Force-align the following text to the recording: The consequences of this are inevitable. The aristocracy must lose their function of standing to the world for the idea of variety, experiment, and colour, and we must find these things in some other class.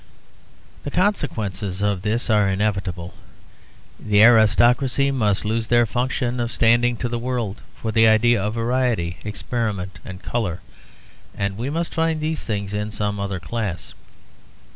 The 0.81 0.89
consequences 0.89 1.83
of 1.83 2.01
this 2.01 2.27
are 2.27 2.49
inevitable. 2.49 3.13
The 3.99 4.23
aristocracy 4.23 5.11
must 5.11 5.45
lose 5.45 5.67
their 5.67 5.85
function 5.85 6.39
of 6.39 6.51
standing 6.51 6.97
to 6.97 7.07
the 7.07 7.19
world 7.19 7.61
for 7.79 7.91
the 7.91 8.07
idea 8.07 8.41
of 8.41 8.55
variety, 8.55 9.17
experiment, 9.23 9.99
and 10.03 10.23
colour, 10.23 10.61
and 11.37 11.55
we 11.55 11.69
must 11.69 11.93
find 11.93 12.19
these 12.19 12.43
things 12.45 12.73
in 12.73 12.89
some 12.89 13.19
other 13.19 13.39
class. 13.39 13.93